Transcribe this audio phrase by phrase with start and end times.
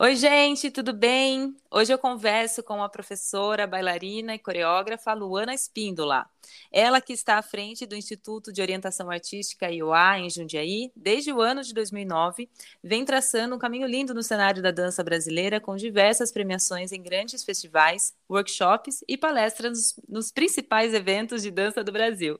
[0.00, 1.56] Oi, gente, tudo bem?
[1.68, 6.24] Hoje eu converso com a professora, bailarina e coreógrafa Luana Espíndola.
[6.70, 11.40] Ela que está à frente do Instituto de Orientação Artística IOA em Jundiaí desde o
[11.40, 12.48] ano de 2009,
[12.80, 17.42] vem traçando um caminho lindo no cenário da dança brasileira com diversas premiações em grandes
[17.42, 22.38] festivais, workshops e palestras nos principais eventos de dança do Brasil.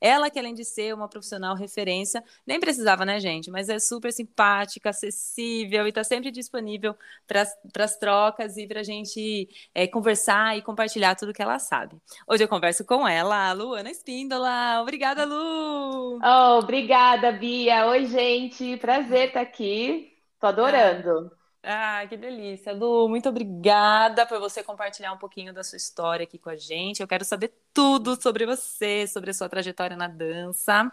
[0.00, 4.12] Ela que além de ser uma profissional referência, nem precisava, né, gente, mas é super
[4.12, 6.96] simpática, acessível e está sempre disponível
[7.26, 11.96] para as trocas e para a gente é, conversar e compartilhar tudo que ela sabe.
[12.26, 14.80] Hoje eu converso com ela, a Luana Espíndola.
[14.82, 16.18] Obrigada, Lu!
[16.22, 17.86] Oh, obrigada, Bia.
[17.86, 18.76] Oi, gente.
[18.78, 20.12] Prazer estar aqui.
[20.40, 21.37] Tô adorando.
[21.62, 22.72] Ah, que delícia.
[22.72, 27.00] Lu, muito obrigada por você compartilhar um pouquinho da sua história aqui com a gente.
[27.00, 30.90] Eu quero saber tudo sobre você, sobre a sua trajetória na dança.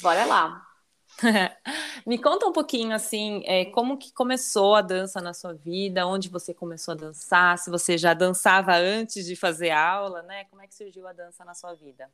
[0.00, 0.66] Bora lá.
[2.06, 6.28] Me conta um pouquinho assim, é, como que começou a dança na sua vida, onde
[6.28, 10.44] você começou a dançar, se você já dançava antes de fazer aula, né?
[10.44, 12.10] Como é que surgiu a dança na sua vida?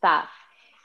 [0.00, 0.30] Tá.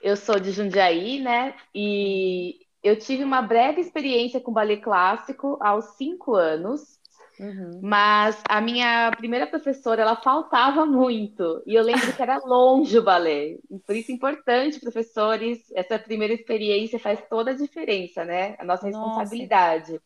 [0.02, 1.56] Eu sou de Jundiaí, né?
[1.74, 6.98] E eu tive uma breve experiência com ballet clássico aos cinco anos.
[7.40, 7.82] Uhum.
[7.84, 11.62] Mas a minha primeira professora, ela faltava muito.
[11.68, 13.58] E eu lembro que era longe o balé.
[13.86, 18.56] Por isso é importante, professores, essa primeira experiência faz toda a diferença, né?
[18.58, 19.92] A nossa responsabilidade.
[19.92, 20.04] Nossa.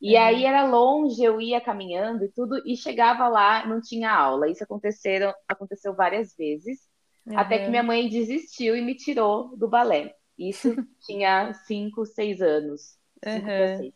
[0.00, 0.22] E uhum.
[0.22, 4.50] aí era longe, eu ia caminhando e tudo, e chegava lá, não tinha aula.
[4.50, 6.80] Isso aconteceram, aconteceu várias vezes,
[7.26, 7.38] uhum.
[7.38, 10.14] até que minha mãe desistiu e me tirou do balé.
[10.38, 12.98] Isso tinha cinco, seis anos.
[13.22, 13.92] Cinco uhum.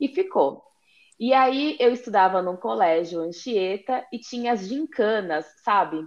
[0.00, 0.62] E ficou.
[1.18, 6.04] E aí eu estudava num colégio Anchieta e tinha as gincanas, sabe?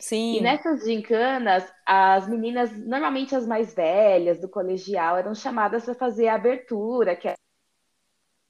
[0.00, 0.36] Sim.
[0.36, 6.28] E nessas gincanas, as meninas, normalmente as mais velhas do colegial, eram chamadas para fazer
[6.28, 7.34] a abertura, que é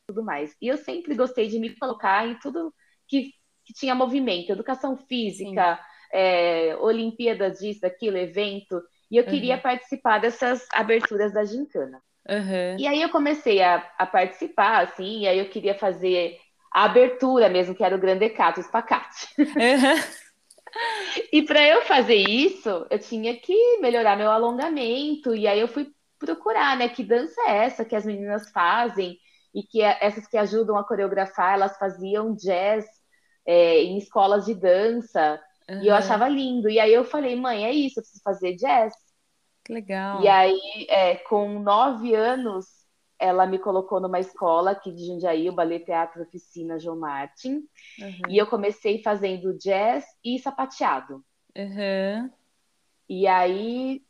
[0.09, 0.55] tudo mais.
[0.61, 2.75] E eu sempre gostei de me colocar em tudo
[3.07, 3.33] que,
[3.65, 5.79] que tinha movimento, educação física,
[6.13, 8.83] é, Olimpíadas disso, daquilo, evento.
[9.11, 9.63] E eu queria uhum.
[9.63, 12.03] participar dessas aberturas da gincana.
[12.29, 12.77] Uhum.
[12.79, 16.39] E aí eu comecei a, a, participar, assim, e aí eu queria fazer
[16.73, 19.29] a abertura mesmo, que era o grande cato, o espacate.
[19.39, 19.47] Uhum.
[21.33, 25.91] e para eu fazer isso, eu tinha que melhorar meu alongamento, e aí eu fui
[26.19, 29.17] procurar, né, que dança é essa que as meninas fazem,
[29.55, 32.85] e que é, essas que ajudam a coreografar, elas faziam jazz
[33.47, 35.41] é, em escolas de dança,
[35.71, 35.83] uhum.
[35.83, 36.69] e eu achava lindo.
[36.69, 38.93] E aí eu falei, mãe, é isso, eu preciso fazer jazz.
[39.65, 40.23] Que legal.
[40.23, 42.67] E aí, é, com nove anos,
[43.19, 47.65] ela me colocou numa escola aqui de Jundiaí, o Ballet Teatro Oficina João Martin.
[48.01, 48.31] Uhum.
[48.31, 51.25] E eu comecei fazendo jazz e sapateado.
[51.57, 52.31] Uhum.
[53.09, 54.03] E aí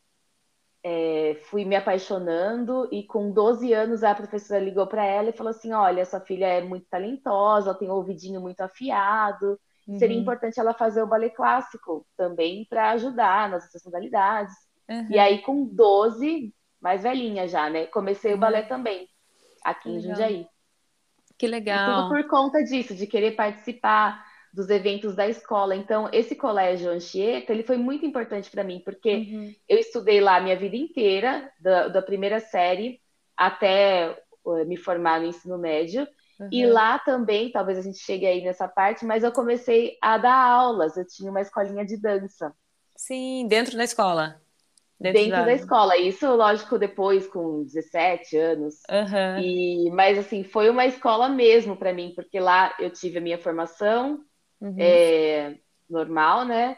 [0.83, 5.51] é, fui me apaixonando e com 12 anos a professora ligou para ela e falou
[5.51, 9.99] assim, olha, sua filha é muito talentosa, ela tem um ouvidinho muito afiado, uhum.
[9.99, 14.53] seria importante ela fazer o ballet clássico também para ajudar nas outras modalidades.
[14.89, 15.07] Uhum.
[15.09, 17.85] E aí, com 12, mais velhinha já, né?
[17.87, 18.37] Comecei uhum.
[18.37, 19.07] o balé também,
[19.63, 20.09] aqui que em legal.
[20.09, 20.47] Jundiaí.
[21.37, 21.77] Que legal.
[21.77, 25.75] E tudo por conta disso, de querer participar dos eventos da escola.
[25.75, 29.55] Então, esse colégio Anchieta, ele foi muito importante para mim, porque uhum.
[29.67, 32.99] eu estudei lá a minha vida inteira, da, da primeira série
[33.37, 36.07] até uh, me formar no ensino médio.
[36.39, 36.49] Uhum.
[36.51, 40.35] E lá também, talvez a gente chegue aí nessa parte, mas eu comecei a dar
[40.35, 40.95] aulas.
[40.95, 42.53] Eu tinha uma escolinha de dança.
[42.95, 44.41] Sim, dentro da escola.
[44.99, 45.45] Dentro, dentro da...
[45.45, 45.53] da...
[45.53, 45.97] escola.
[45.97, 48.75] Isso, lógico, depois com 17 anos.
[48.89, 49.39] Uhum.
[49.41, 53.37] E, mas, assim, foi uma escola mesmo para mim, porque lá eu tive a minha
[53.37, 54.23] formação
[54.61, 54.75] uhum.
[54.77, 55.57] é,
[55.89, 56.77] normal, né?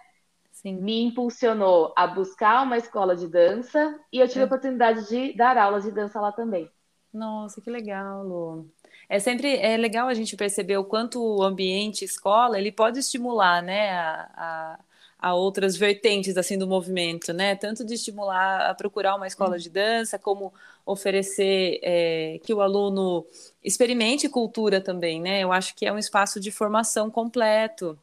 [0.51, 0.75] Sim.
[0.75, 4.44] Me impulsionou a buscar uma escola de dança e eu tive é.
[4.44, 6.69] a oportunidade de dar aulas de dança lá também.
[7.11, 8.71] Nossa, que legal, Lu.
[9.11, 13.61] É sempre é legal a gente perceber o quanto o ambiente escola ele pode estimular,
[13.61, 14.79] né, a, a
[15.22, 17.55] a outras vertentes assim do movimento, né?
[17.55, 20.51] Tanto de estimular a procurar uma escola de dança, como
[20.83, 23.23] oferecer é, que o aluno
[23.63, 25.41] experimente cultura também, né?
[25.41, 28.00] Eu acho que é um espaço de formação completo.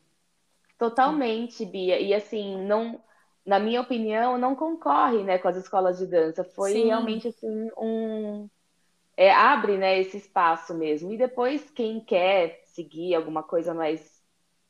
[0.78, 1.98] Totalmente, Bia.
[1.98, 3.00] E assim, não,
[3.44, 6.44] na minha opinião, não concorre, né, com as escolas de dança.
[6.44, 6.86] Foi Sim.
[6.86, 8.48] realmente assim um
[9.18, 11.12] é, abre, né, esse espaço mesmo.
[11.12, 14.16] E depois quem quer seguir alguma coisa mais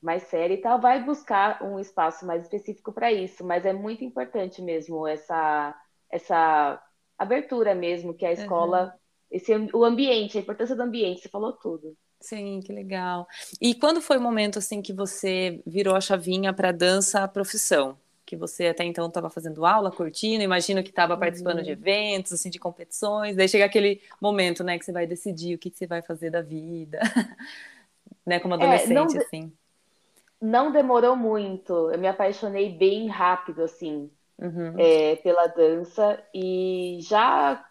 [0.00, 4.04] mais séria e tal, vai buscar um espaço mais específico para isso, mas é muito
[4.04, 5.76] importante mesmo essa,
[6.08, 6.80] essa
[7.18, 8.90] abertura mesmo que a escola, uhum.
[9.32, 11.96] esse, o ambiente, a importância do ambiente, você falou tudo.
[12.20, 13.26] Sim, que legal.
[13.60, 17.98] E quando foi o momento assim que você virou a chavinha para dança profissão?
[18.28, 21.62] Que você até então estava fazendo aula, curtindo, imagino que estava participando uhum.
[21.62, 25.58] de eventos, assim, de competições, daí chega aquele momento, né, que você vai decidir o
[25.58, 27.00] que, que você vai fazer da vida,
[28.26, 29.16] né, como adolescente, é, não de...
[29.16, 29.52] assim.
[30.38, 34.74] Não demorou muito, eu me apaixonei bem rápido, assim, uhum.
[34.76, 37.64] é, pela dança, e já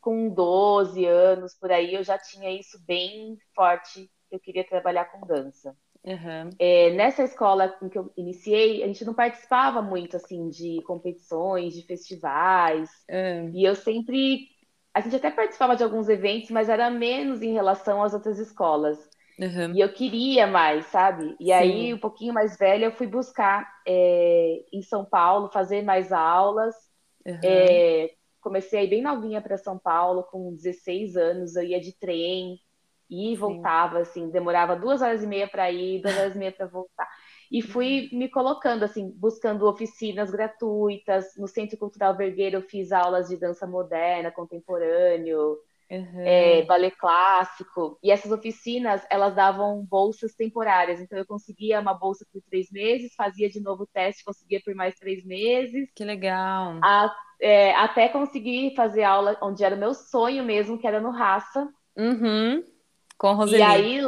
[0.00, 5.24] com 12 anos, por aí, eu já tinha isso bem forte, eu queria trabalhar com
[5.24, 5.76] dança.
[6.04, 6.50] Uhum.
[6.58, 11.74] É, nessa escola em que eu iniciei, a gente não participava muito assim de competições,
[11.74, 12.90] de festivais.
[13.10, 13.50] Uhum.
[13.54, 14.48] E eu sempre.
[14.92, 18.98] A gente até participava de alguns eventos, mas era menos em relação às outras escolas.
[19.38, 19.74] Uhum.
[19.74, 21.36] E eu queria mais, sabe?
[21.38, 21.52] E Sim.
[21.52, 26.74] aí, um pouquinho mais velha, eu fui buscar é, em São Paulo, fazer mais aulas.
[27.44, 28.10] É,
[28.40, 32.58] comecei aí bem novinha para São Paulo, com 16 anos, eu ia de trem
[33.10, 36.66] e voltava, assim, demorava duas horas e meia para ir, duas horas e meia para
[36.66, 37.08] voltar.
[37.50, 41.34] E fui me colocando, assim, buscando oficinas gratuitas.
[41.36, 45.58] No Centro Cultural Vergueiro eu fiz aulas de dança moderna, contemporâneo,
[45.90, 46.20] uhum.
[46.20, 47.98] é, ballet clássico.
[48.02, 51.00] E essas oficinas, elas davam bolsas temporárias.
[51.00, 54.74] Então eu conseguia uma bolsa por três meses, fazia de novo o teste, conseguia por
[54.76, 55.90] mais três meses.
[55.96, 56.78] Que legal!
[56.84, 61.10] A, é, até conseguir fazer aula onde era o meu sonho mesmo, que era no
[61.10, 61.68] Raça.
[61.96, 62.62] Uhum.
[63.20, 63.58] Com a Roseli.
[63.58, 64.00] E aí,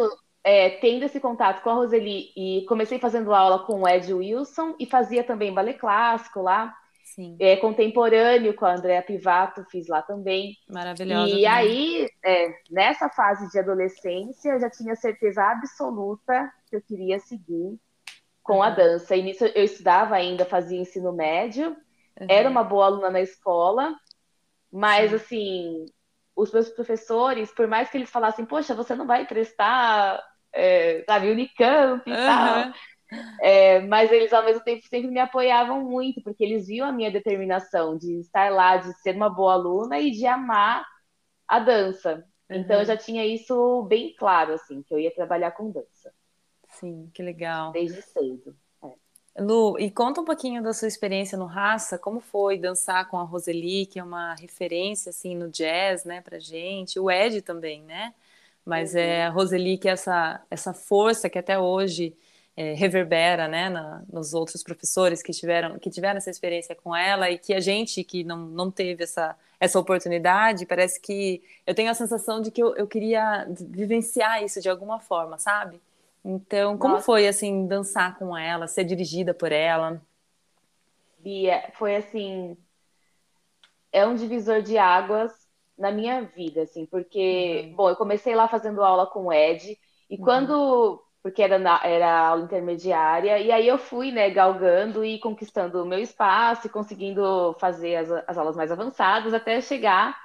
[0.42, 4.74] é, tendo esse contato com a Roseli, e comecei fazendo aula com o Ed Wilson,
[4.80, 6.74] e fazia também ballet clássico lá.
[7.04, 7.36] Sim.
[7.38, 10.56] É, contemporâneo com a Andrea Pivato, fiz lá também.
[10.66, 11.28] Maravilhosa.
[11.28, 11.46] E também.
[11.46, 17.78] aí, é, nessa fase de adolescência, eu já tinha certeza absoluta que eu queria seguir
[18.42, 18.62] com uhum.
[18.62, 19.14] a dança.
[19.14, 21.76] E nisso eu estudava ainda, fazia ensino médio,
[22.18, 22.26] uhum.
[22.30, 23.94] era uma boa aluna na escola,
[24.72, 25.16] mas Sim.
[25.16, 25.86] assim,
[26.34, 31.30] os meus professores, por mais que eles falassem, poxa, você não vai prestar, é, sabe,
[31.30, 32.16] Unicamp e uhum.
[32.16, 32.72] tal.
[33.42, 37.10] É, mas eles, ao mesmo tempo, sempre me apoiavam muito, porque eles viam a minha
[37.10, 40.84] determinação de estar lá, de ser uma boa aluna e de amar
[41.46, 42.24] a dança.
[42.50, 42.56] Uhum.
[42.58, 46.12] Então, eu já tinha isso bem claro, assim, que eu ia trabalhar com dança.
[46.70, 47.72] Sim, que legal.
[47.72, 48.56] Desde cedo.
[49.38, 53.22] Lu, e conta um pouquinho da sua experiência no Raça, como foi dançar com a
[53.22, 58.12] Roseli, que é uma referência assim no jazz, né, pra gente, o Ed também, né?
[58.64, 59.00] Mas uhum.
[59.00, 62.14] é a Roseli que é essa essa força que até hoje
[62.56, 67.30] é, reverbera, né, na, nos outros professores que tiveram que tiveram essa experiência com ela
[67.30, 71.90] e que a gente que não, não teve essa essa oportunidade, parece que eu tenho
[71.90, 75.80] a sensação de que eu, eu queria vivenciar isso de alguma forma, sabe?
[76.24, 77.04] Então, como Nossa.
[77.04, 80.00] foi assim dançar com ela, ser dirigida por ela?
[81.18, 82.56] Bia, foi assim,
[83.92, 85.32] é um divisor de águas
[85.76, 87.76] na minha vida, assim, porque, uhum.
[87.76, 89.76] bom, eu comecei lá fazendo aula com o Ed,
[90.08, 90.22] e uhum.
[90.22, 95.82] quando, porque era, na, era aula intermediária, e aí eu fui, né, galgando e conquistando
[95.82, 100.16] o meu espaço, e conseguindo fazer as, as aulas mais avançadas, até chegar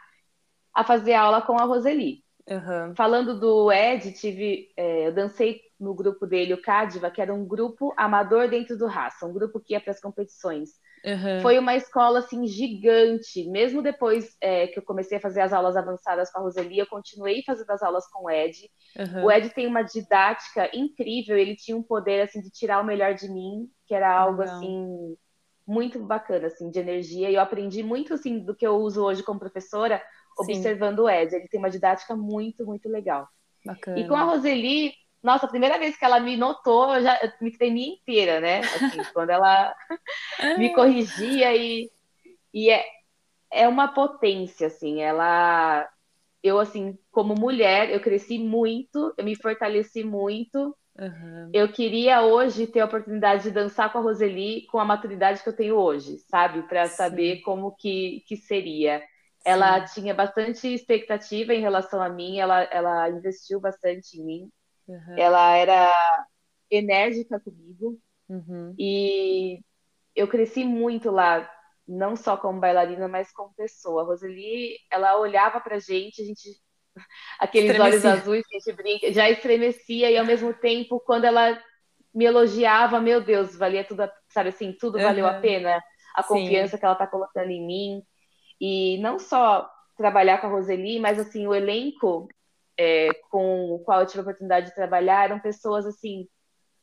[0.74, 2.24] a fazer aula com a Roseli.
[2.50, 2.96] Uhum.
[2.96, 7.46] Falando do Ed, tive, é, eu dancei no grupo dele, o Cadiva, que era um
[7.46, 10.70] grupo amador dentro do Raça, um grupo que ia para as competições.
[11.06, 11.42] Uhum.
[11.42, 13.48] Foi uma escola assim gigante.
[13.50, 16.88] Mesmo depois é, que eu comecei a fazer as aulas avançadas com a Roseli, eu
[16.88, 18.58] continuei fazendo as aulas com o Ed.
[18.98, 19.26] Uhum.
[19.26, 21.38] O Ed tem uma didática incrível.
[21.38, 25.16] Ele tinha um poder assim de tirar o melhor de mim, que era algo assim
[25.66, 27.30] muito bacana assim de energia.
[27.30, 30.02] E eu aprendi muito assim do que eu uso hoje como professora,
[30.38, 31.04] observando Sim.
[31.04, 31.36] o Ed.
[31.36, 33.28] Ele tem uma didática muito muito legal.
[33.66, 34.00] Bacana.
[34.00, 37.32] E com a Roseli nossa, a primeira vez que ela me notou, eu já eu
[37.42, 38.60] me tremi inteira, né?
[38.60, 39.76] Assim, quando ela
[40.58, 41.90] me corrigia e,
[42.54, 42.86] e é,
[43.52, 45.90] é uma potência, assim, ela
[46.44, 50.76] eu assim, como mulher, eu cresci muito, eu me fortaleci muito.
[50.98, 51.50] Uhum.
[51.54, 55.50] Eu queria hoje ter a oportunidade de dançar com a Roseli com a maturidade que
[55.50, 56.62] eu tenho hoje, sabe?
[56.64, 59.04] Para saber como que, que seria.
[59.48, 59.54] Sim.
[59.54, 64.52] Ela tinha bastante expectativa em relação a mim, ela, ela investiu bastante em mim.
[64.88, 65.18] Uhum.
[65.18, 65.94] Ela era
[66.70, 68.76] enérgica comigo uhum.
[68.78, 69.60] e
[70.14, 71.50] eu cresci muito lá,
[71.88, 74.02] não só como bailarina, mas como pessoa.
[74.02, 76.60] A Roseli, ela olhava pra gente, a gente
[77.40, 78.10] aqueles estremecia.
[78.10, 81.58] olhos azuis que a gente brinca, já estremecia e ao mesmo tempo quando ela
[82.14, 85.04] me elogiava, meu Deus, valia tudo, sabe assim, tudo uhum.
[85.04, 85.82] valeu a pena,
[86.16, 86.80] a confiança Sim.
[86.80, 88.04] que ela tá colocando em mim.
[88.60, 92.28] E não só trabalhar com a Roseli, mas assim, o elenco
[92.78, 96.28] é, com o qual eu tive a oportunidade de trabalhar eram pessoas assim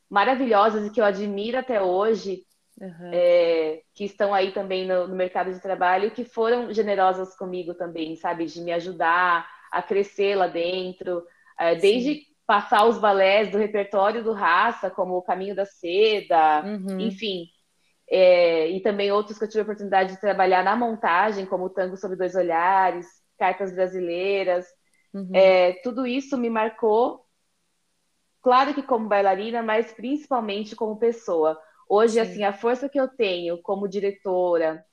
[0.09, 2.43] maravilhosas e que eu admiro até hoje,
[2.79, 3.11] uhum.
[3.11, 8.15] é, que estão aí também no, no, mercado de trabalho, que foram generosas comigo também,
[8.15, 11.23] sabe, de me ajudar a crescer lá dentro,
[11.59, 16.99] é, desde passar os balés do repertório do Raça, como o Caminho da Seda, uhum.
[16.99, 17.47] enfim.
[18.09, 21.69] É, e também outros que eu tive a oportunidade de trabalhar na montagem, como o
[21.69, 23.07] Tango sobre Dois Olhares,
[23.37, 24.65] Cartas Brasileiras.
[25.13, 25.31] Uhum.
[25.33, 27.25] É, tudo isso me marcou,
[28.41, 31.59] claro que como bailarina, mas principalmente como pessoa.
[31.89, 32.19] Hoje, Sim.
[32.19, 34.85] assim, a força que eu tenho como diretora,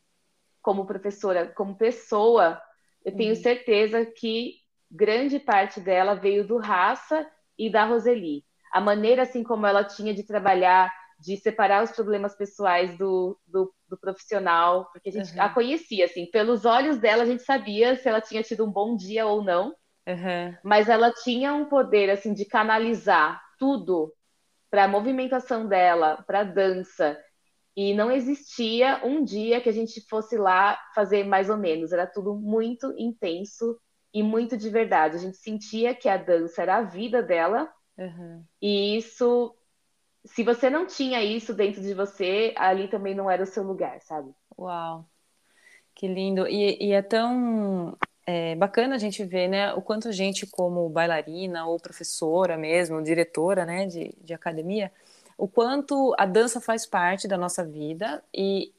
[0.63, 2.61] como professora, como pessoa,
[3.05, 3.43] eu tenho uhum.
[3.43, 4.55] certeza que
[4.91, 7.27] grande parte dela veio do Raça
[7.59, 8.45] e da Roseli.
[8.73, 10.93] A maneira assim como ela tinha de trabalhar
[11.23, 15.43] de separar os problemas pessoais do, do, do profissional, porque a gente uhum.
[15.43, 18.97] a conhecia, assim, pelos olhos dela a gente sabia se ela tinha tido um bom
[18.97, 19.69] dia ou não,
[20.07, 20.57] uhum.
[20.65, 24.13] mas ela tinha um poder, assim, de canalizar tudo
[24.69, 27.17] para a movimentação dela, para a dança,
[27.77, 32.07] e não existia um dia que a gente fosse lá fazer mais ou menos, era
[32.07, 33.79] tudo muito intenso
[34.13, 35.17] e muito de verdade.
[35.17, 38.45] A gente sentia que a dança era a vida dela, uhum.
[38.61, 39.55] e isso
[40.25, 44.01] se você não tinha isso dentro de você, ali também não era o seu lugar,
[44.03, 44.31] sabe?
[44.59, 45.05] Uau,
[45.95, 46.47] que lindo.
[46.47, 50.89] E, e é tão é, bacana a gente ver, né, o quanto a gente, como
[50.89, 54.93] bailarina ou professora mesmo, diretora, né, de, de academia,
[55.37, 58.73] o quanto a dança faz parte da nossa vida e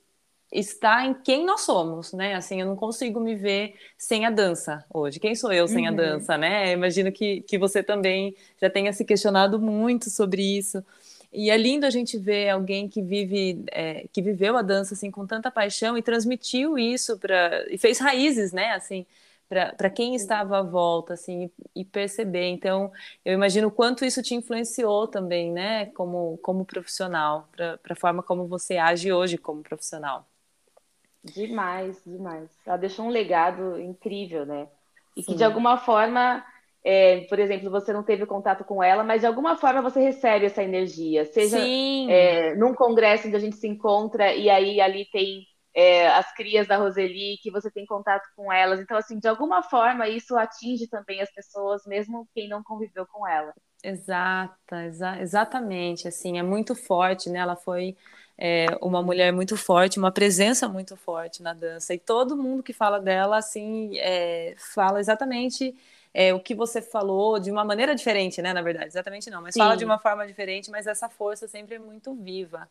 [0.54, 2.36] está em quem nós somos, né?
[2.36, 5.20] Assim, eu não consigo me ver sem a dança hoje.
[5.20, 5.94] Quem sou eu sem uhum.
[5.94, 6.72] a dança, né?
[6.72, 10.86] Imagino que, que você também já tenha se questionado muito sobre isso.
[11.34, 15.10] E é lindo a gente ver alguém que vive, é, que viveu a dança assim
[15.10, 18.72] com tanta paixão e transmitiu isso para e fez raízes, né?
[18.74, 19.06] Assim,
[19.50, 22.48] para quem estava à volta, assim, e perceber.
[22.50, 22.92] Então,
[23.26, 25.88] eu imagino o quanto isso te influenciou também, né?
[25.88, 30.28] Como como profissional, para a forma como você age hoje como profissional.
[31.24, 32.50] Demais, demais.
[32.66, 34.68] Ela deixou um legado incrível, né?
[35.16, 35.32] E Sim.
[35.32, 36.46] que de alguma forma
[36.84, 40.46] é, por exemplo, você não teve contato com ela, mas de alguma forma você recebe
[40.46, 45.46] essa energia, seja é, num congresso onde a gente se encontra e aí ali tem
[45.74, 48.80] é, as crias da Roseli, que você tem contato com elas.
[48.80, 53.28] Então, assim, de alguma forma isso atinge também as pessoas, mesmo quem não conviveu com
[53.28, 53.54] ela.
[53.84, 57.40] Exata, exa exatamente, assim, é muito forte, né?
[57.40, 57.98] Ela foi
[58.38, 62.72] é, uma mulher muito forte, uma presença muito forte na dança, e todo mundo que
[62.72, 65.76] fala dela, assim, é, fala exatamente
[66.14, 68.54] é, o que você falou de uma maneira diferente, né?
[68.54, 69.62] Na verdade, exatamente não, mas Sim.
[69.62, 72.70] fala de uma forma diferente, mas essa força sempre é muito viva.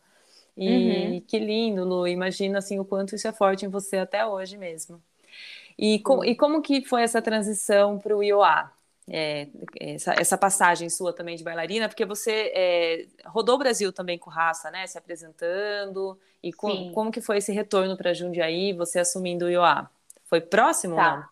[0.57, 1.21] E uhum.
[1.21, 2.07] que lindo, Lu.
[2.07, 5.03] Imagina assim o quanto isso é forte em você até hoje mesmo.
[5.79, 8.71] E, com, e como que foi essa transição para o IOA?
[9.09, 9.49] É,
[9.81, 14.31] essa, essa, passagem sua também de bailarina, porque você é, rodou o Brasil também com
[14.31, 14.87] raça, né?
[14.87, 16.17] Se apresentando.
[16.43, 19.91] E com, como que foi esse retorno para Jundiaí, você assumindo o IOA?
[20.25, 21.11] Foi próximo tá.
[21.11, 21.25] ou não?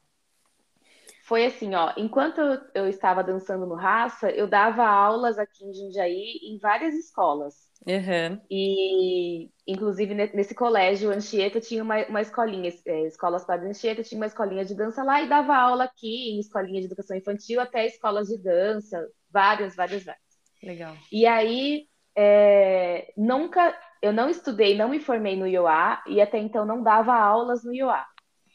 [1.31, 2.41] Foi assim, ó, enquanto
[2.75, 7.55] eu estava dançando no Raça, eu dava aulas aqui em Jundiaí em várias escolas.
[7.87, 8.41] Uhum.
[8.51, 14.27] E, inclusive, nesse colégio, Anchieta tinha uma, uma escolinha, é, Escolas para Anchieta tinha uma
[14.27, 18.27] escolinha de dança lá e dava aula aqui em escolinha de educação infantil até escolas
[18.27, 20.25] de dança, várias, várias, várias.
[20.61, 20.97] Legal.
[21.13, 23.73] E aí, é, nunca,
[24.03, 27.73] eu não estudei, não me formei no IOA e até então não dava aulas no
[27.73, 28.05] IOA.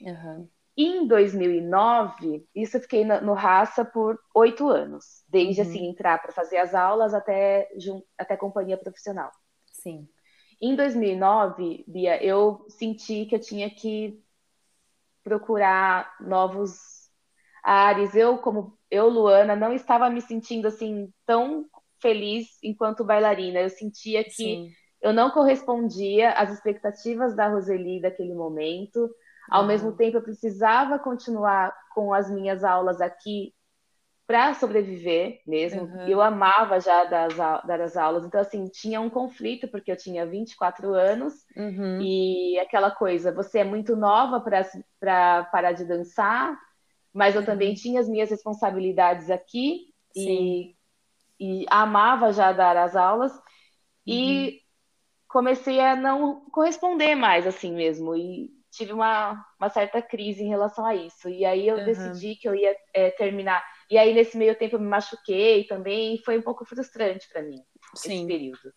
[0.01, 0.49] Uhum.
[0.77, 5.67] Em 2009, isso eu fiquei no, no Raça por oito anos, desde uhum.
[5.67, 7.69] assim entrar para fazer as aulas até
[8.17, 9.31] até companhia profissional.
[9.71, 10.07] Sim.
[10.61, 14.21] Em 2009, Bia, eu senti que eu tinha que
[15.23, 17.09] procurar novos
[17.63, 18.13] ares.
[18.13, 21.65] Eu, como eu, Luana, não estava me sentindo assim tão
[22.01, 23.59] feliz enquanto bailarina.
[23.59, 24.71] Eu sentia que Sim.
[25.01, 29.09] eu não correspondia às expectativas da Roseli daquele momento
[29.49, 29.67] ao uhum.
[29.67, 33.53] mesmo tempo, eu precisava continuar com as minhas aulas aqui
[34.27, 35.83] para sobreviver mesmo.
[35.83, 36.07] Uhum.
[36.07, 39.97] Eu amava já dar as, dar as, aulas, então, assim, tinha um conflito, porque eu
[39.97, 42.01] tinha 24 anos uhum.
[42.01, 44.43] e aquela coisa, você é muito nova
[44.99, 46.57] para parar de dançar,
[47.13, 47.45] mas eu uhum.
[47.45, 50.75] também tinha as minhas responsabilidades aqui e,
[51.39, 53.31] e, amava já dar as aulas.
[54.07, 54.59] E uhum.
[55.27, 58.15] comecei a não corresponder mais assim mesmo.
[58.15, 61.29] E tive uma, uma certa crise em relação a isso.
[61.29, 61.85] E aí eu uhum.
[61.85, 63.63] decidi que eu ia é, terminar.
[63.89, 67.41] E aí, nesse meio tempo, eu me machuquei também, e foi um pouco frustrante para
[67.41, 67.61] mim
[67.95, 68.17] Sim.
[68.17, 68.73] esse período.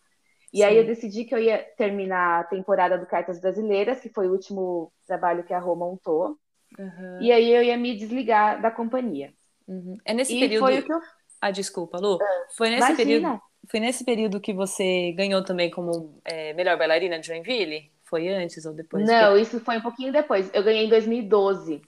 [0.52, 0.64] E Sim.
[0.64, 4.32] aí eu decidi que eu ia terminar a temporada do Cartas Brasileiras, que foi o
[4.32, 6.36] último trabalho que a Rô montou.
[6.78, 7.20] Uhum.
[7.20, 9.32] E aí eu ia me desligar da companhia.
[9.66, 9.96] Uhum.
[10.04, 10.64] É nesse e período.
[10.64, 11.00] Foi o que eu...
[11.40, 12.18] Ah, desculpa, Lu.
[12.20, 13.40] Ah, foi nesse período.
[13.70, 17.90] Foi nesse período que você ganhou também como é, melhor bailarina de Joinville?
[18.08, 19.06] Foi antes ou depois?
[19.06, 19.42] Não, que...
[19.42, 20.50] isso foi um pouquinho depois.
[20.54, 21.82] Eu ganhei em 2012.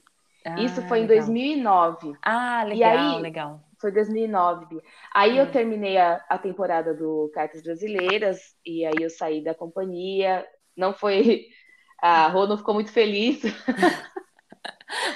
[0.45, 1.27] Ah, isso foi em legal.
[1.27, 2.13] 2009.
[2.23, 3.61] Ah, legal, e aí, legal.
[3.79, 4.81] Foi 2009.
[5.15, 5.51] Aí eu hum.
[5.51, 10.47] terminei a, a temporada do Cartas Brasileiras e aí eu saí da companhia,
[10.77, 11.47] não foi.
[12.03, 13.43] A Rô não ficou muito feliz.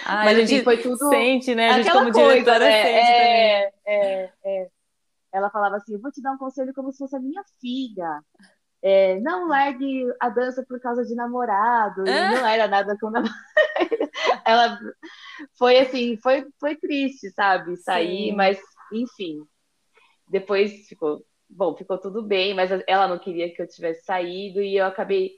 [0.05, 1.09] Ai, Mas a gente foi tudo.
[1.09, 1.71] Sente, né?
[1.71, 2.83] A gente, como coisa, diretora, né?
[2.83, 4.69] sente é, é, é.
[5.33, 8.21] Ela falava assim: eu vou te dar um conselho como se fosse a minha filha.
[8.87, 12.03] É, não largue a dança por causa de namorado.
[12.03, 12.33] Ah?
[12.33, 13.35] Não era nada com namorado.
[14.45, 14.79] Ela
[15.57, 17.79] foi assim, foi, foi triste, sabe?
[17.79, 18.33] Sair, Sim.
[18.37, 18.61] mas
[18.93, 19.39] enfim.
[20.29, 24.77] Depois ficou, bom, ficou tudo bem, mas ela não queria que eu tivesse saído e
[24.77, 25.33] eu acabei.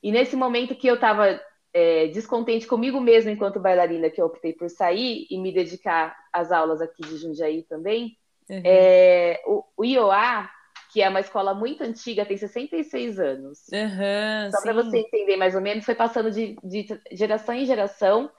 [0.00, 1.40] E nesse momento que eu estava
[1.72, 6.52] é, descontente comigo mesma enquanto bailarina, que eu optei por sair e me dedicar às
[6.52, 8.16] aulas aqui de Jundiaí também,
[8.48, 8.62] uhum.
[8.64, 10.48] é, o, o IOA
[10.94, 13.66] que é uma escola muito antiga, tem 66 anos.
[13.72, 18.30] Uhum, Só para você entender mais ou menos, foi passando de, de, geração em geração,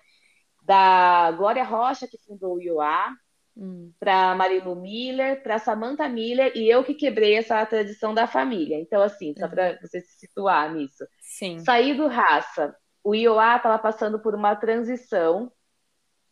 [0.63, 3.09] da Glória Rocha, que fundou o IOA,
[3.57, 3.91] hum.
[4.00, 8.79] para Marilu Miller, para Samantha Miller, e eu que quebrei essa tradição da família.
[8.79, 9.51] Então, assim, só uhum.
[9.51, 11.05] para você se situar nisso.
[11.19, 11.59] Sim.
[11.59, 12.74] Saí do raça.
[13.03, 15.51] O IOA estava passando por uma transição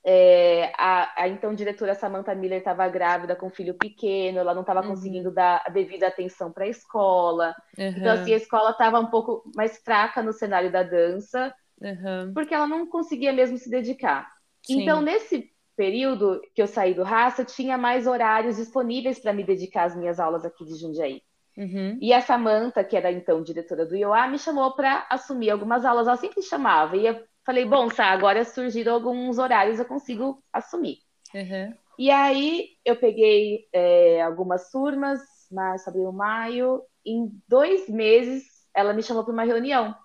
[0.06, 4.62] é, a, a, então diretora Samantha Miller estava grávida com um filho pequeno, ela não
[4.62, 4.90] estava uhum.
[4.90, 7.56] conseguindo dar a devida atenção para a escola.
[7.78, 7.88] Uhum.
[7.88, 12.34] Então, assim, a escola estava um pouco mais fraca no cenário da dança, uhum.
[12.34, 14.30] porque ela não conseguia mesmo se dedicar.
[14.66, 14.82] Sim.
[14.82, 19.86] Então, nesse período que eu saí do Raça, tinha mais horários disponíveis para me dedicar
[19.86, 21.22] às minhas aulas aqui de Jundiaí.
[21.58, 21.98] Uhum.
[22.02, 26.08] E a Samantha, que era então diretora do IOA, me chamou para assumir algumas aulas.
[26.08, 31.00] Ela sempre chamava, ia Falei, bom, tá, agora surgiram alguns horários, eu consigo assumir.
[31.34, 31.76] Uhum.
[31.98, 35.20] E aí eu peguei é, algumas turmas,
[35.52, 36.82] março, abril, maio.
[37.06, 39.96] Em dois meses, ela me chamou para uma reunião.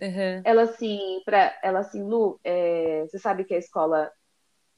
[0.00, 0.42] Uhum.
[0.44, 4.10] Ela assim, para ela assim, Lu, é, você sabe que a escola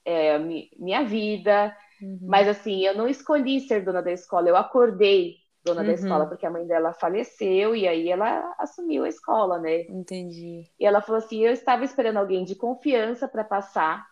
[0.04, 2.18] é minha vida, uhum.
[2.22, 5.86] mas assim, eu não escolhi ser dona da escola, eu acordei dona uhum.
[5.86, 9.82] da escola, porque a mãe dela faleceu e aí ela assumiu a escola, né?
[9.82, 10.64] Entendi.
[10.78, 14.06] E ela falou assim: eu estava esperando alguém de confiança para passar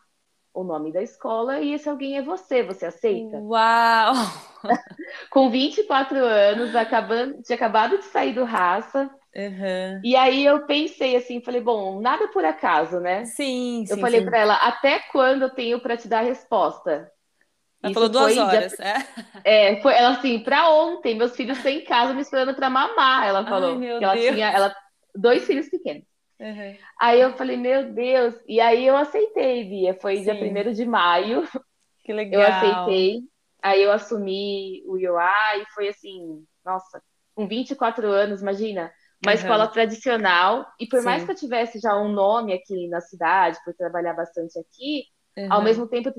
[0.52, 3.37] o nome da escola e esse alguém é você, você aceita?
[3.38, 4.14] Uau!
[5.31, 9.11] Com 24 anos, acabando, tinha acabado de sair do raça.
[9.37, 10.01] Uhum.
[10.03, 13.25] E aí eu pensei assim, falei, bom, nada por acaso, né?
[13.25, 17.11] Sim, Eu sim, falei para ela, até quando eu tenho para te dar a resposta?
[17.83, 18.95] Ela falou duas horas, é?
[19.45, 23.27] É, foi ela assim, pra ontem, meus filhos estão em casa me esperando pra mamar,
[23.27, 23.73] ela falou.
[23.73, 24.35] Ai, meu ela Deus.
[24.35, 24.75] tinha ela,
[25.14, 26.05] dois filhos pequenos.
[26.41, 26.77] Uhum.
[27.01, 29.95] Aí eu falei, meu Deus, e aí eu aceitei, Bia.
[29.95, 30.23] Foi Sim.
[30.23, 31.43] dia 1 de maio.
[32.05, 32.41] Que legal.
[32.41, 33.21] Eu aceitei.
[33.62, 37.03] Aí eu assumi o IOA e foi assim, nossa,
[37.35, 38.91] com 24 anos, imagina,
[39.25, 39.38] uma uhum.
[39.38, 40.67] escola tradicional.
[40.81, 41.05] E por Sim.
[41.05, 45.05] mais que eu tivesse já um nome aqui na cidade, por trabalhar bastante aqui,
[45.37, 45.53] uhum.
[45.53, 46.12] ao mesmo tempo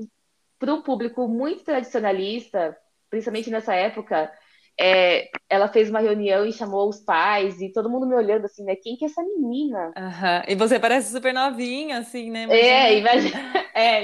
[0.60, 2.76] para um público muito tradicionalista,
[3.08, 4.30] principalmente nessa época,
[4.78, 8.62] é, ela fez uma reunião e chamou os pais e todo mundo me olhando assim,
[8.62, 8.76] né?
[8.76, 9.92] Quem que é essa menina?
[9.96, 10.42] Uhum.
[10.48, 12.44] E você parece super novinha, assim, né?
[12.44, 12.66] Imagina.
[12.66, 13.38] É, imagina,
[13.74, 14.02] é,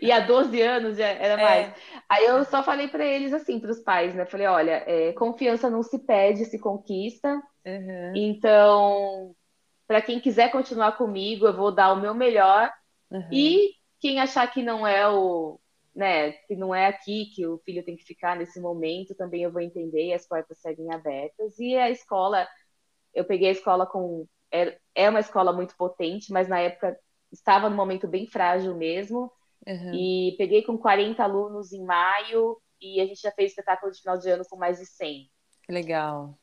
[0.00, 1.44] e há 12 anos já era é.
[1.44, 1.72] mais.
[2.08, 4.26] Aí eu só falei para eles assim, para os pais, né?
[4.26, 7.34] Falei, olha, é, confiança não se pede, se conquista.
[7.66, 8.12] Uhum.
[8.14, 9.34] Então,
[9.88, 12.70] para quem quiser continuar comigo, eu vou dar o meu melhor.
[13.10, 13.28] Uhum.
[13.32, 15.58] E quem achar que não é o,
[15.96, 19.50] né, que não é aqui que o filho tem que ficar nesse momento, também eu
[19.50, 21.58] vou entender, as portas seguem abertas.
[21.58, 22.46] E a escola,
[23.14, 24.28] eu peguei a escola com.
[24.52, 26.96] É, é uma escola muito potente, mas na época
[27.32, 29.32] estava num momento bem frágil mesmo.
[29.66, 29.94] Uhum.
[29.94, 34.18] E peguei com 40 alunos em maio e a gente já fez espetáculo de final
[34.18, 35.30] de ano com mais de 100.
[35.66, 36.38] Legal.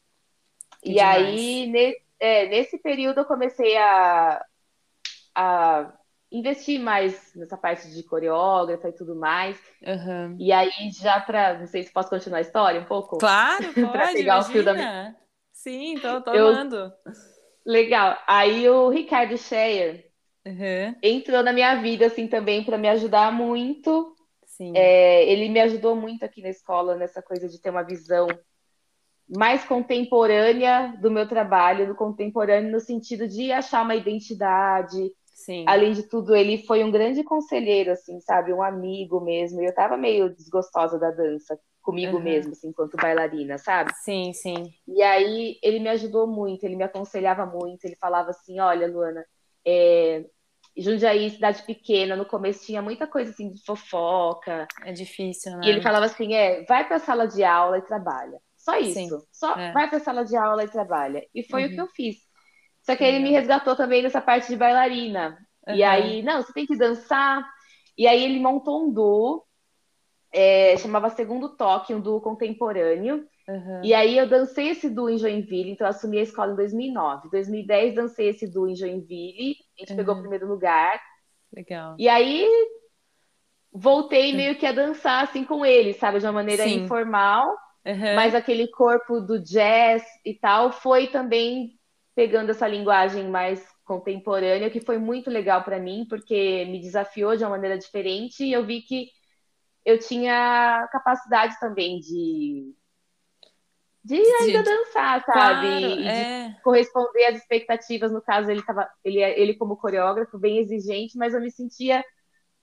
[0.82, 1.28] Que e demais.
[1.28, 4.44] aí, ne, é, nesse período, eu comecei a,
[5.36, 5.94] a
[6.34, 9.58] investir mais nessa parte de coreógrafa e tudo mais.
[9.86, 10.36] Uhum.
[10.40, 11.60] E aí, já para.
[11.60, 13.20] Não sei se posso continuar a história um pouco?
[13.20, 15.16] Claro, para pegar o fio da
[15.52, 16.48] Sim, tô, tô Eu...
[16.48, 16.92] amando.
[17.66, 18.18] Legal.
[18.28, 20.10] Aí o Ricardo Scheyer
[20.46, 20.96] uhum.
[21.02, 24.14] entrou na minha vida, assim, também, para me ajudar muito.
[24.46, 24.74] Sim.
[24.76, 28.28] É, ele me ajudou muito aqui na escola, nessa coisa de ter uma visão
[29.30, 35.66] mais contemporânea do meu trabalho, do contemporâneo no sentido de achar uma identidade, Sim.
[35.68, 38.54] Além de tudo, ele foi um grande conselheiro, assim, sabe?
[38.54, 39.62] Um amigo mesmo.
[39.62, 42.24] E eu tava meio desgostosa da dança comigo uhum.
[42.24, 43.92] mesmo, assim, enquanto bailarina, sabe?
[44.04, 44.74] Sim, sim.
[44.88, 47.84] E aí ele me ajudou muito, ele me aconselhava muito.
[47.84, 49.26] Ele falava assim: olha, Luana,
[49.66, 50.26] é...
[50.76, 54.68] Jundiaí, cidade pequena, no começo tinha muita coisa assim de fofoca.
[54.84, 55.62] É difícil, né?
[55.66, 58.40] E ele falava assim: é, vai pra sala de aula e trabalha.
[58.58, 58.94] Só isso.
[58.94, 59.10] Sim.
[59.32, 59.74] Só é.
[59.74, 61.28] vai pra sala de aula e trabalha.
[61.36, 61.68] E foi uhum.
[61.68, 62.16] o que eu fiz.
[62.84, 65.38] Só que ele me resgatou também nessa parte de bailarina.
[65.68, 65.76] Uhum.
[65.76, 67.44] E aí, não, você tem que dançar.
[67.98, 69.46] E aí ele montou um duo
[70.34, 73.26] é, chamava Segundo Toque, um duo contemporâneo.
[73.48, 73.82] Uhum.
[73.84, 77.28] E aí eu dancei esse duo em Joinville, então eu assumi a escola em 2009.
[77.28, 79.98] Em 2010 dancei esse duo em Joinville, a gente uhum.
[79.98, 81.00] pegou o primeiro lugar.
[81.56, 81.96] Legal.
[82.00, 82.50] E aí
[83.72, 86.84] voltei meio que a dançar assim com ele, sabe, de uma maneira Sim.
[86.84, 87.48] informal,
[88.16, 91.78] mas aquele corpo do jazz e tal foi também
[92.16, 97.44] pegando essa linguagem mais contemporânea, que foi muito legal para mim, porque me desafiou de
[97.44, 99.10] uma maneira diferente e eu vi que
[99.86, 102.74] eu tinha capacidade também de
[104.04, 105.68] de ainda dançar, sabe?
[105.68, 106.50] Claro, e é.
[106.50, 108.12] de corresponder às expectativas.
[108.12, 112.04] No caso, ele tava, ele, ele como coreógrafo, bem exigente, mas eu me sentia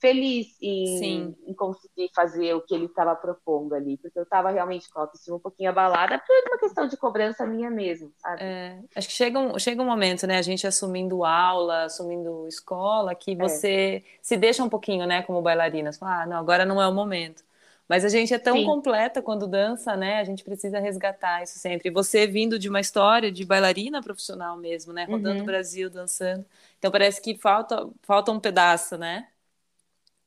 [0.01, 4.91] feliz em, em conseguir fazer o que ele estava propondo ali, porque eu estava realmente
[4.91, 8.43] com a autoestima um pouquinho abalada, por uma questão de cobrança minha mesmo, sabe?
[8.43, 13.15] É, acho que chega um, chega um momento, né, a gente assumindo aula, assumindo escola,
[13.15, 13.35] que é.
[13.37, 14.11] você é.
[14.23, 16.95] se deixa um pouquinho, né, como bailarina, você fala, ah, não, agora não é o
[16.95, 17.45] momento.
[17.87, 18.67] Mas a gente é tão Sim.
[18.67, 20.21] completa quando dança, né?
[20.21, 21.89] A gente precisa resgatar isso sempre.
[21.89, 25.07] E você vindo de uma história de bailarina profissional mesmo, né?
[25.11, 25.43] Rodando uhum.
[25.43, 26.47] o Brasil, dançando.
[26.79, 29.27] Então parece que falta, falta um pedaço, né?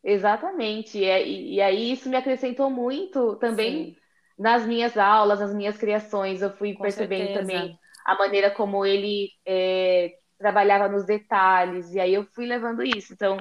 [0.03, 0.97] Exatamente.
[0.97, 3.95] E, é, e, aí isso me acrescentou muito também Sim.
[4.37, 6.41] nas minhas aulas, nas minhas criações.
[6.41, 7.39] Eu fui Com percebendo certeza.
[7.39, 11.93] também a maneira como ele é, trabalhava nos detalhes.
[11.93, 13.13] E aí eu fui levando isso.
[13.13, 13.37] Então,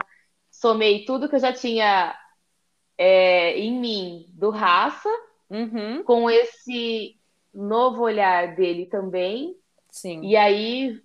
[0.51, 2.17] somei tudo que eu já tinha
[2.97, 5.09] é, em mim do raça,
[5.51, 6.05] uhum.
[6.05, 7.19] com esse
[7.53, 9.57] novo olhar dele também.
[9.91, 10.23] Sim.
[10.23, 11.03] E aí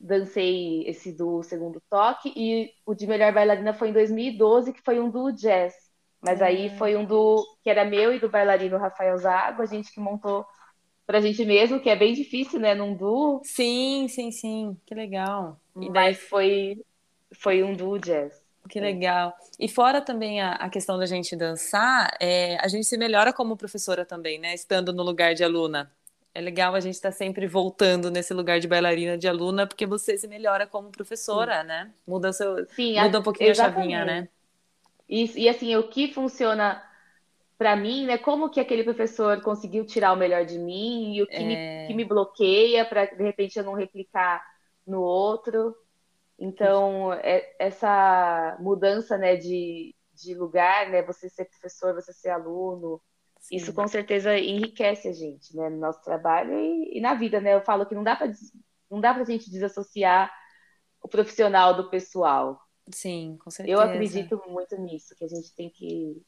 [0.00, 5.00] dancei esse do segundo toque e o de melhor bailarina foi em 2012, que foi
[5.00, 5.74] um do jazz.
[6.20, 6.76] Mas aí ah.
[6.76, 10.44] foi um do que era meu e do bailarino Rafael Zago, a gente que montou
[11.06, 13.40] pra gente mesmo, que é bem difícil, né, num duo.
[13.44, 14.76] Sim, sim, sim.
[14.84, 15.58] Que legal.
[15.80, 16.78] E daí foi
[17.32, 18.46] foi um duo jazz.
[18.68, 19.34] Que legal.
[19.58, 23.56] E fora também a, a questão da gente dançar, é, a gente se melhora como
[23.56, 24.54] professora também, né?
[24.54, 25.90] Estando no lugar de aluna.
[26.34, 29.86] É legal a gente estar tá sempre voltando nesse lugar de bailarina de aluna, porque
[29.86, 31.66] você se melhora como professora, Sim.
[31.66, 31.92] né?
[32.06, 33.94] Muda, seu, Sim, muda um pouquinho exatamente.
[33.94, 34.28] a chavinha, né?
[35.08, 36.82] E, e assim, o que funciona
[37.56, 38.18] para mim, né?
[38.18, 41.42] Como que aquele professor conseguiu tirar o melhor de mim e o que, é...
[41.42, 44.40] me, que me bloqueia para de repente eu não replicar
[44.86, 45.74] no outro.
[46.38, 53.02] Então, é, essa mudança né, de, de lugar, né, você ser professor, você ser aluno,
[53.40, 53.56] Sim.
[53.56, 57.40] isso com certeza enriquece a gente né, no nosso trabalho e, e na vida.
[57.40, 57.54] Né?
[57.54, 58.32] Eu falo que não dá para
[58.90, 60.32] não dá para a gente desassociar
[61.02, 62.60] o profissional do pessoal.
[62.90, 63.76] Sim, com certeza.
[63.76, 66.22] Eu acredito muito nisso, que a gente tem que.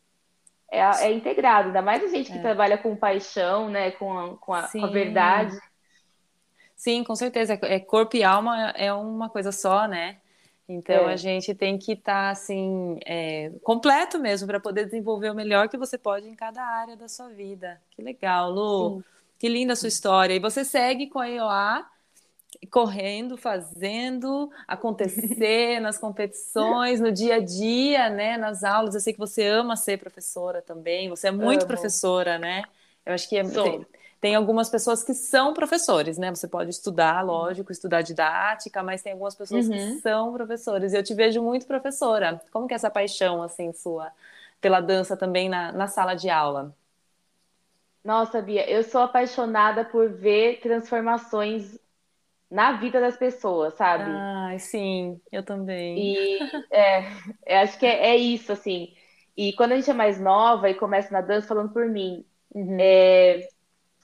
[0.71, 2.43] É, é integrado, ainda mais a gente que é.
[2.43, 5.59] trabalha com paixão, né, com a, com a, com a verdade.
[6.77, 7.59] Sim, com certeza.
[7.63, 10.21] É, corpo e alma é uma coisa só, né?
[10.73, 11.15] Então é.
[11.15, 15.69] a gente tem que estar tá, assim é, completo mesmo para poder desenvolver o melhor
[15.69, 17.81] que você pode em cada área da sua vida.
[17.91, 18.99] Que legal, Lu.
[18.99, 19.05] Sim.
[19.37, 20.35] Que linda a sua história.
[20.35, 21.85] E você segue com a EOA
[22.71, 28.95] correndo, fazendo acontecer nas competições, no dia a dia, né, nas aulas.
[28.95, 31.09] Eu sei que você ama ser professora também.
[31.09, 31.69] Você é muito Amo.
[31.69, 32.63] professora, né?
[33.05, 33.85] Eu acho que é, tem,
[34.21, 36.31] tem algumas pessoas que são professores, né?
[36.31, 39.73] Você pode estudar, lógico, estudar didática, mas tem algumas pessoas uhum.
[39.73, 40.93] que são professores.
[40.93, 42.41] Eu te vejo muito professora.
[42.53, 44.13] Como que é essa paixão, assim, sua
[44.61, 46.75] pela dança também na, na sala de aula?
[48.05, 51.79] Nossa, Bia, eu sou apaixonada por ver transformações
[52.51, 54.05] na vida das pessoas, sabe?
[54.07, 55.99] Ah, sim, eu também.
[55.99, 56.39] E
[56.71, 58.95] é, acho que é, é, isso, assim.
[59.35, 62.77] E quando a gente é mais nova e começa na dança, falando por mim, uhum.
[62.79, 63.49] é,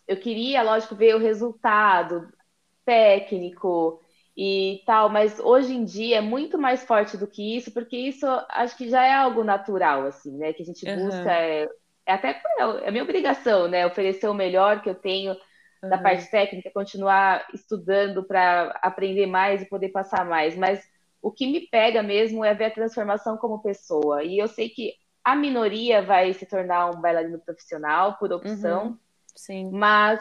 [0.06, 2.28] eu queria, lógico, ver o resultado
[2.84, 4.00] técnico
[4.36, 8.26] e tal, mas hoje em dia é muito mais forte do que isso, porque isso
[8.50, 10.52] acho que já é algo natural, assim, né?
[10.52, 11.06] Que a gente uhum.
[11.06, 11.68] busca, é,
[12.04, 13.86] é até é, é minha obrigação, né?
[13.86, 15.32] Oferecer o melhor que eu tenho
[15.82, 15.88] uhum.
[15.88, 20.80] da parte técnica, continuar estudando para aprender mais e poder passar mais, mas
[21.22, 24.22] o que me pega mesmo é ver a transformação como pessoa.
[24.22, 24.92] E eu sei que
[25.24, 28.98] a minoria vai se tornar um bailarino profissional por opção, uhum.
[29.36, 29.70] Sim.
[29.70, 30.20] Mas,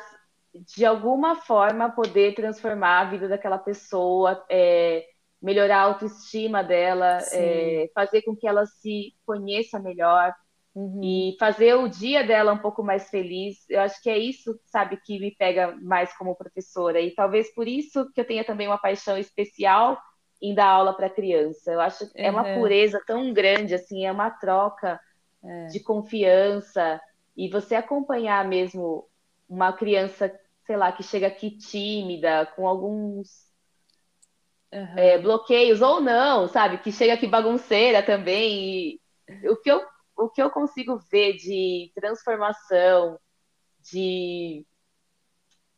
[0.53, 5.05] de alguma forma, poder transformar a vida daquela pessoa, é,
[5.41, 10.33] melhorar a autoestima dela, é, fazer com que ela se conheça melhor.
[10.75, 10.99] Uhum.
[11.01, 14.97] E fazer o dia dela um pouco mais feliz, eu acho que é isso, sabe,
[14.97, 16.99] que me pega mais como professora.
[16.99, 19.97] E talvez por isso que eu tenha também uma paixão especial
[20.41, 21.71] em dar aula para criança.
[21.71, 22.25] Eu acho que uhum.
[22.25, 24.99] é uma pureza tão grande, assim, é uma troca
[25.43, 25.67] é.
[25.67, 26.99] de confiança.
[27.35, 29.07] E você acompanhar mesmo
[29.47, 30.33] uma criança,
[30.65, 33.51] sei lá, que chega aqui tímida, com alguns
[34.71, 34.97] uhum.
[34.97, 36.77] é, bloqueios, ou não, sabe?
[36.79, 38.99] Que chega aqui bagunceira também.
[39.27, 39.81] E o que eu
[40.17, 43.19] o que eu consigo ver de transformação,
[43.79, 44.65] de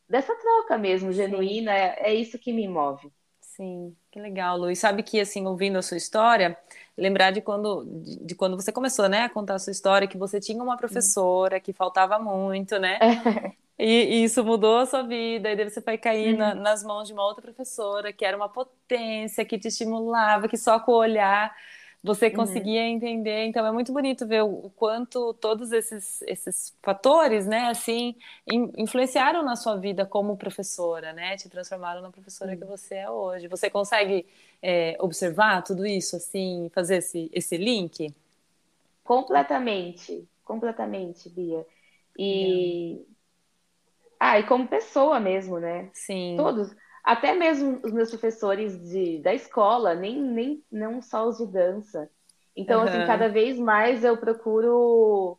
[0.08, 3.12] dessa troca mesmo, genuína, é, é, isso que me move.
[3.58, 4.78] Sim, que legal, Luiz.
[4.78, 6.56] Sabe que, assim, ouvindo a sua história,
[6.96, 10.16] lembrar de quando, de, de, quando você começou, né, a contar a sua história, que
[10.16, 12.98] você tinha uma professora que faltava muito, né?
[13.80, 16.38] E, e, isso mudou a sua vida, e daí você foi cair uhum.
[16.38, 20.56] na, nas mãos de uma outra professora que era uma potência, que te estimulava, que
[20.56, 21.54] só com o olhar
[22.02, 22.34] você uhum.
[22.34, 22.88] conseguia uhum.
[22.88, 23.46] entender.
[23.46, 28.14] Então é muito bonito ver o, quanto todos esses, esses fatores, né, assim,
[28.46, 32.58] in, influenciaram na sua vida como professora, né, te transformaram na professora uhum.
[32.58, 33.48] que você é hoje.
[33.48, 34.26] Você consegue
[34.62, 38.14] é, observar tudo isso, assim, fazer esse, esse link?
[39.04, 41.66] Completamente, completamente, Bia.
[42.16, 43.04] E
[44.20, 45.88] ah, e como pessoa mesmo, né?
[45.92, 46.34] Sim.
[46.36, 51.46] Todos, até mesmo os meus professores de, da escola, nem, nem não só os de
[51.46, 52.10] dança.
[52.56, 52.88] Então, uhum.
[52.88, 55.38] assim, cada vez mais eu procuro,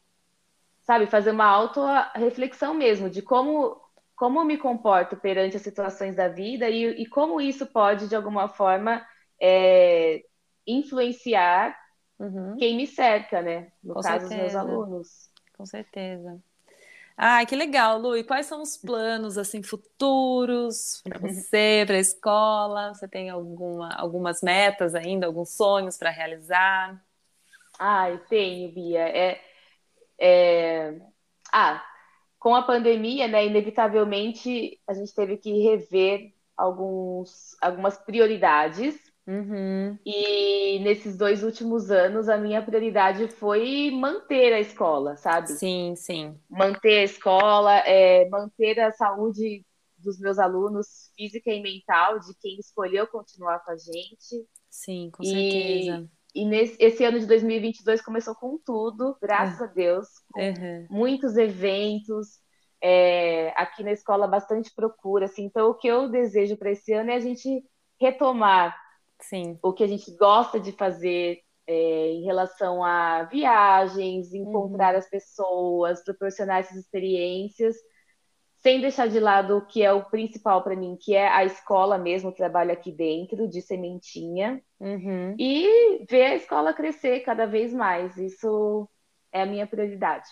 [0.82, 3.80] sabe, fazer uma auto-reflexão mesmo de como,
[4.16, 8.16] como eu me comporto perante as situações da vida e, e como isso pode, de
[8.16, 9.06] alguma forma,
[9.42, 10.24] é,
[10.66, 11.78] influenciar
[12.20, 12.56] uhum.
[12.58, 13.72] quem me cerca, né?
[13.84, 14.36] No Com caso, certeza.
[14.36, 15.30] os meus alunos.
[15.58, 16.42] Com certeza.
[17.22, 18.16] Ai, que legal, Lu.
[18.16, 22.94] E quais são os planos assim futuros para você, para a escola?
[22.94, 27.04] Você tem alguma, algumas metas ainda, alguns sonhos para realizar?
[27.80, 29.02] Ai, tenho, Bia.
[29.10, 29.42] É,
[30.20, 31.02] é...
[31.54, 31.84] Ah,
[32.40, 39.96] com a pandemia, né, inevitavelmente a gente teve que rever alguns, algumas prioridades Uhum.
[40.04, 45.50] E nesses dois últimos anos, a minha prioridade foi manter a escola, sabe?
[45.50, 46.36] Sim, sim.
[46.50, 49.64] Manter a escola, é, manter a saúde
[50.00, 54.48] dos meus alunos, física e mental, de quem escolheu continuar com a gente.
[54.68, 56.10] Sim, com certeza.
[56.34, 59.64] E, e nesse, esse ano de 2022 começou com tudo, graças é.
[59.64, 60.08] a Deus.
[60.36, 60.88] Uhum.
[60.90, 62.40] Muitos eventos,
[62.82, 65.26] é, aqui na escola bastante procura.
[65.26, 67.64] Assim, então, o que eu desejo para esse ano é a gente
[68.02, 68.76] retomar
[69.22, 69.58] Sim.
[69.62, 75.00] o que a gente gosta de fazer é, em relação a viagens, encontrar uhum.
[75.00, 77.76] as pessoas, proporcionar essas experiências,
[78.58, 81.98] sem deixar de lado o que é o principal para mim, que é a escola
[81.98, 85.36] mesmo, o trabalho aqui dentro, de sementinha, uhum.
[85.38, 88.18] e ver a escola crescer cada vez mais.
[88.18, 88.90] Isso
[89.32, 90.28] é a minha prioridade.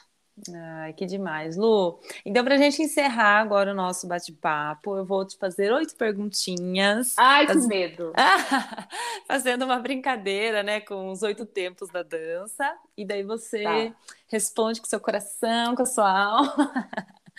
[0.53, 1.99] Ai, que demais, Lu.
[2.25, 7.15] Então, para a gente encerrar agora o nosso bate-papo, eu vou te fazer oito perguntinhas.
[7.17, 8.13] Ai, que medo!
[9.27, 12.75] Fazendo uma brincadeira, né, com os oito tempos da dança.
[12.95, 13.95] E daí você tá.
[14.27, 16.87] responde com seu coração, com a sua alma.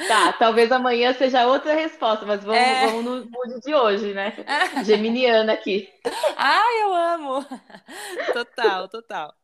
[0.06, 2.87] Tá, talvez amanhã seja outra resposta, mas vamos, é...
[2.87, 4.32] vamos no mood de hoje, né?
[4.84, 5.88] Geminiana aqui.
[6.37, 7.46] Ai, eu amo!
[8.32, 9.34] Total, total.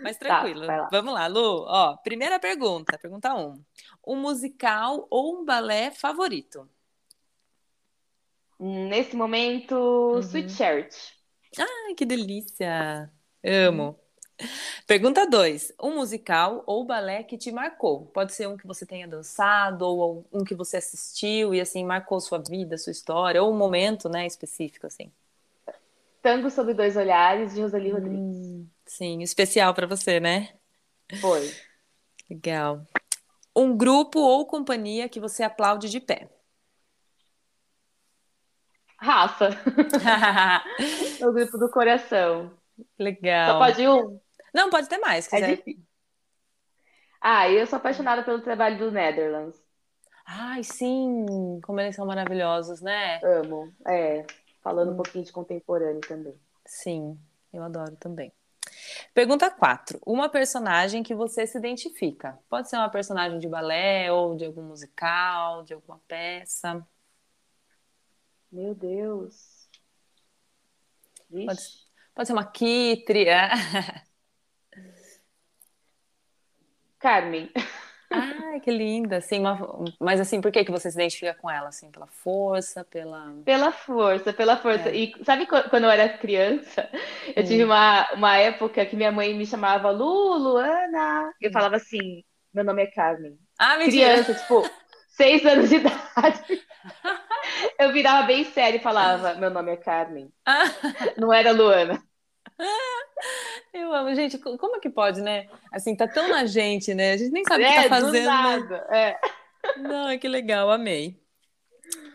[0.00, 0.66] Mas tá, tranquilo.
[0.66, 0.88] Tá, lá.
[0.90, 1.64] Vamos lá, Lu.
[1.66, 3.62] Ó, primeira pergunta, pergunta um.
[4.06, 6.68] Um musical ou um balé favorito?
[8.60, 10.20] Nesse momento, uhum.
[10.20, 11.18] Sweet Charity.
[11.58, 13.10] Ai, que delícia!
[13.44, 13.98] Amo.
[14.86, 15.72] Pergunta 2.
[15.82, 18.06] Um musical ou balé que te marcou?
[18.06, 22.20] Pode ser um que você tenha dançado, ou um que você assistiu e assim marcou
[22.20, 25.10] sua vida, sua história, ou um momento, né, específico assim.
[26.22, 28.66] Tango sob dois olhares de Rosalie hum, Rodrigues.
[28.88, 30.54] Sim, especial para você, né?
[31.20, 31.54] Foi.
[32.28, 32.84] Legal.
[33.54, 36.28] Um grupo ou companhia que você aplaude de pé?
[38.98, 39.50] Raça.
[41.20, 42.50] o grupo do coração.
[42.98, 43.52] Legal.
[43.52, 44.20] Só pode um?
[44.54, 45.52] Não, pode ter mais, é quiser.
[45.52, 45.74] É
[47.20, 49.60] ah, eu sou apaixonada pelo trabalho do Netherlands.
[50.24, 53.20] Ai, sim, como eles são maravilhosos, né?
[53.22, 54.24] Amo, é.
[54.62, 54.92] Falando hum.
[54.92, 56.34] um pouquinho de contemporâneo também.
[56.64, 57.18] Sim,
[57.52, 58.32] eu adoro também.
[59.14, 60.00] Pergunta 4.
[60.06, 62.38] Uma personagem que você se identifica.
[62.48, 66.86] Pode ser uma personagem de balé ou de algum musical, de alguma peça.
[68.50, 69.68] Meu Deus.
[71.30, 71.62] Pode,
[72.14, 73.50] pode, ser uma quitria.
[76.98, 77.50] Carmen.
[78.10, 79.20] Ai, que linda.
[79.32, 79.84] Uma...
[80.00, 81.68] Mas assim, por que, que você se identifica com ela?
[81.68, 83.34] Assim, pela força, pela.
[83.44, 84.88] Pela força, pela força.
[84.88, 84.96] É.
[84.96, 86.88] E sabe quando eu era criança?
[87.36, 87.46] Eu hum.
[87.46, 91.32] tive uma, uma época que minha mãe me chamava Lulu, Ana.
[91.40, 91.52] Eu hum.
[91.52, 93.38] falava assim: meu nome é Carmen.
[93.58, 94.12] Ah, mentira.
[94.12, 94.68] Criança, tipo,
[95.08, 96.62] seis anos de idade.
[97.78, 100.32] Eu virava bem sério e falava: meu nome é Carmen.
[100.46, 100.64] Ah.
[101.16, 102.02] Não era Luana.
[103.72, 105.48] Eu amo, gente, como é que pode, né?
[105.70, 107.12] Assim, tá tão na gente, né?
[107.12, 108.26] A gente nem sabe o é, que tá é, fazendo.
[108.26, 108.76] Nada.
[108.90, 109.20] É.
[109.76, 111.16] Não, é que legal, amei.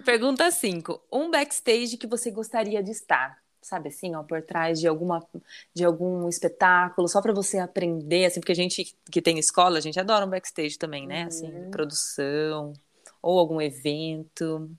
[0.04, 1.02] Pergunta 5.
[1.12, 3.44] Um backstage que você gostaria de estar?
[3.64, 5.26] sabe assim, ó, por trás de alguma
[5.74, 9.82] de algum espetáculo, só para você aprender, assim, porque a gente que tem escola, a
[9.82, 11.24] gente adora um backstage também, né?
[11.24, 11.72] Assim, uhum.
[11.72, 12.74] produção
[13.22, 14.70] ou algum evento.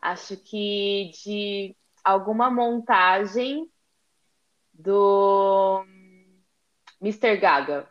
[0.00, 3.70] Acho que de alguma montagem
[4.72, 5.84] do
[7.00, 7.36] Mr.
[7.36, 7.88] Gaga.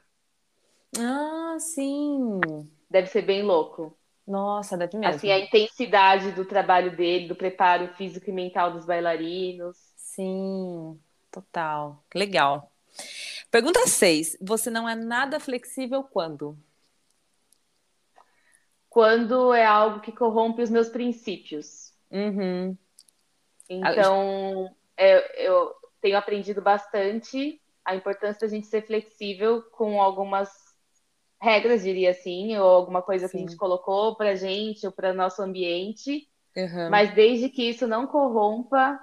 [0.98, 2.40] Ah, sim.
[2.90, 3.98] Deve ser bem louco.
[4.28, 5.16] Nossa, deve mesmo.
[5.16, 9.78] Assim, a intensidade do trabalho dele, do preparo físico e mental dos bailarinos.
[9.96, 11.00] Sim,
[11.32, 12.04] total.
[12.14, 12.72] Legal.
[13.50, 14.38] Pergunta 6.
[14.42, 16.58] Você não é nada flexível quando?
[18.90, 21.94] Quando é algo que corrompe os meus princípios.
[22.12, 22.78] Uhum.
[23.74, 30.50] Então, é, eu tenho aprendido bastante a importância da gente ser flexível com algumas
[31.42, 33.32] regras, diria assim, ou alguma coisa Sim.
[33.32, 36.90] que a gente colocou para gente ou para nosso ambiente, uhum.
[36.90, 39.00] mas desde que isso não corrompa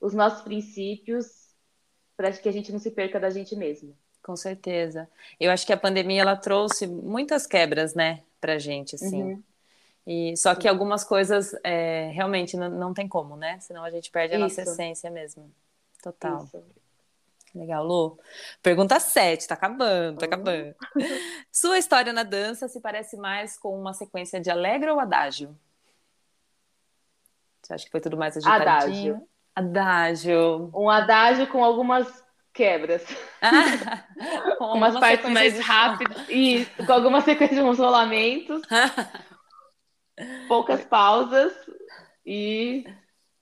[0.00, 1.26] os nossos princípios,
[2.16, 3.96] para que a gente não se perca da gente mesmo.
[4.22, 5.08] Com certeza.
[5.38, 9.22] Eu acho que a pandemia ela trouxe muitas quebras, né, para gente, assim.
[9.22, 9.42] Uhum.
[10.06, 13.58] E só que algumas coisas é, realmente não, não tem como, né?
[13.60, 14.58] Senão a gente perde a isso.
[14.58, 15.50] nossa essência mesmo.
[16.02, 16.44] Total.
[16.44, 16.62] Isso.
[17.54, 18.18] Legal, Lu.
[18.62, 20.74] Pergunta 7, tá acabando, tá acabando.
[21.52, 25.56] Sua história na dança se parece mais com uma sequência de alegre ou adágio?
[27.62, 28.62] Você acha que foi tudo mais agitadinho?
[28.64, 29.28] Adágio.
[29.54, 30.70] Adágio.
[30.74, 33.04] Um adágio com algumas quebras.
[33.40, 34.02] Ah,
[34.58, 36.28] com umas partes mais rápidas.
[36.28, 38.62] E com alguma sequência de rolamentos.
[40.48, 41.52] poucas pausas
[42.24, 42.84] e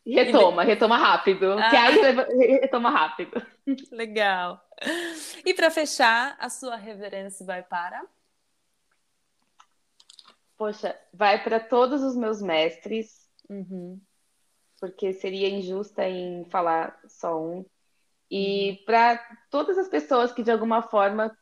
[0.07, 1.53] retoma, retoma rápido.
[1.53, 1.71] Ah.
[1.71, 3.45] Que aí retoma rápido.
[3.93, 4.61] Legal.
[5.45, 8.05] E para fechar, a sua reverência vai para?
[10.57, 14.01] Poxa, vai para todos os meus mestres, uhum.
[14.79, 17.65] porque seria injusta em falar só um.
[18.31, 18.85] E uhum.
[18.85, 21.37] para todas as pessoas que de alguma forma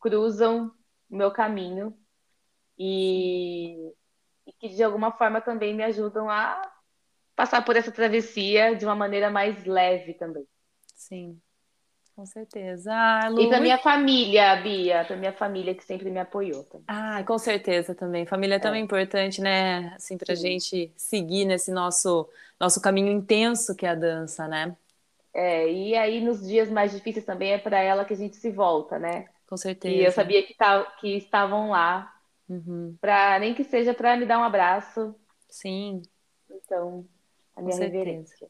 [0.00, 0.72] cruzam
[1.10, 1.96] o meu caminho
[2.78, 3.92] e,
[4.46, 6.60] e que de alguma forma também me ajudam a
[7.34, 10.46] passar por essa travessia de uma maneira mais leve também.
[10.94, 11.40] Sim.
[12.14, 12.92] Com certeza.
[12.92, 16.62] Ah, Lu, e para minha família, Bia, para minha família que sempre me apoiou.
[16.64, 16.84] Também.
[16.86, 18.26] Ah, com certeza também.
[18.26, 18.84] Família é também é.
[18.84, 19.94] importante, né?
[19.96, 22.28] Assim, para gente seguir nesse nosso
[22.60, 24.76] nosso caminho intenso que é a dança, né?
[25.34, 28.50] É, e aí nos dias mais difíceis também é para ela que a gente se
[28.50, 29.26] volta, né?
[29.48, 29.94] Com certeza.
[29.94, 32.12] E eu sabia que, tá, que estavam lá,
[32.48, 32.96] uhum.
[33.00, 35.14] para nem que seja para me dar um abraço.
[35.48, 36.02] Sim.
[36.50, 37.06] Então,
[37.56, 38.48] a minha reverência.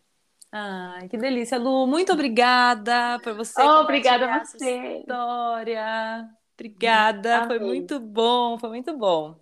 [0.51, 1.87] Ai, que delícia, Lu.
[1.87, 3.63] Muito obrigada por você.
[3.63, 4.99] Oh, obrigada a você.
[4.99, 6.29] História.
[6.55, 7.49] Obrigada, amei.
[7.49, 9.41] foi muito bom, foi muito bom.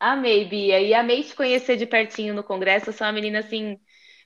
[0.00, 2.90] Amei, Bia, e amei te conhecer de pertinho no congresso.
[2.90, 3.78] Você é uma menina assim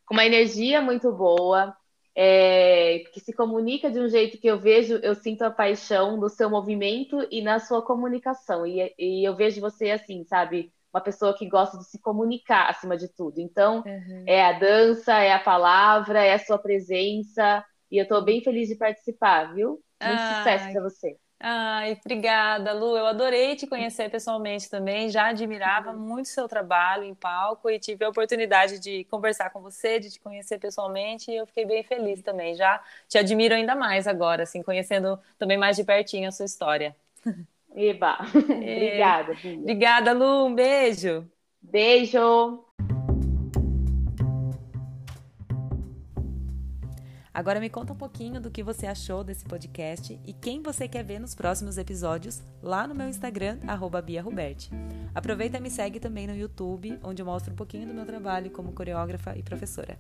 [0.07, 1.77] com uma energia muito boa,
[2.17, 6.31] é, que se comunica de um jeito que eu vejo, eu sinto a paixão no
[6.31, 8.67] seu movimento e na sua comunicação.
[8.67, 10.73] E, e eu vejo você assim, sabe?
[10.97, 13.39] uma pessoa que gosta de se comunicar acima de tudo.
[13.39, 14.25] Então, uhum.
[14.27, 17.63] é a dança, é a palavra, é a sua presença.
[17.91, 19.79] E eu estou bem feliz de participar, viu?
[20.03, 20.39] Muito Ai.
[20.39, 21.17] sucesso para você.
[21.39, 22.97] Ai, obrigada, Lu.
[22.97, 25.11] Eu adorei te conhecer pessoalmente também.
[25.11, 25.99] Já admirava uhum.
[25.99, 30.21] muito seu trabalho em palco e tive a oportunidade de conversar com você, de te
[30.21, 31.31] conhecer pessoalmente.
[31.31, 32.55] E eu fiquei bem feliz também.
[32.55, 36.97] Já te admiro ainda mais agora, assim, conhecendo também mais de pertinho a sua história.
[37.75, 39.35] Eba, obrigada.
[39.35, 39.59] Bia.
[39.59, 40.47] Obrigada, Lu.
[40.47, 41.31] Um beijo.
[41.61, 42.65] Beijo.
[47.37, 51.05] Agora me conta um pouquinho do que você achou desse podcast e quem você quer
[51.05, 53.59] ver nos próximos episódios lá no meu Instagram,
[54.01, 54.71] BiaRoberti.
[55.15, 58.51] Aproveita e me segue também no YouTube, onde eu mostro um pouquinho do meu trabalho
[58.51, 59.99] como coreógrafa e professora.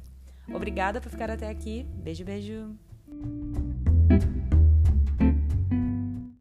[0.49, 1.87] Obrigada por ficar até aqui.
[2.03, 2.75] Beijo, beijo.